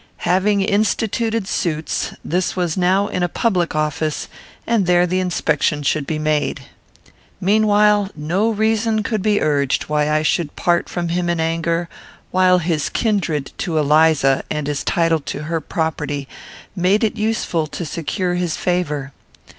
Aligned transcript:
Having 0.25 0.61
instituted 0.61 1.47
suits, 1.47 2.15
this 2.25 2.55
was 2.55 2.75
now 2.75 3.07
in 3.07 3.21
a 3.21 3.29
public 3.29 3.75
office, 3.75 4.27
and 4.65 4.87
there 4.87 5.05
the 5.05 5.19
inspection 5.19 5.83
should 5.83 6.07
be 6.07 6.17
made. 6.17 6.63
Meanwhile, 7.39 8.09
no 8.15 8.49
reason 8.49 9.03
could 9.03 9.21
be 9.21 9.39
urged 9.39 9.83
why 9.83 10.09
I 10.09 10.23
should 10.23 10.55
part 10.55 10.89
from 10.89 11.09
him 11.09 11.29
in 11.29 11.39
anger, 11.39 11.87
while 12.31 12.57
his 12.57 12.89
kindred 12.89 13.51
to 13.59 13.77
Eliza, 13.77 14.41
and 14.49 14.65
his 14.65 14.83
title 14.83 15.19
to 15.19 15.43
her 15.43 15.61
property, 15.61 16.27
made 16.75 17.03
it 17.03 17.15
useful 17.15 17.67
to 17.67 17.85
secure 17.85 18.33
his 18.33 18.57
favour. 18.57 19.13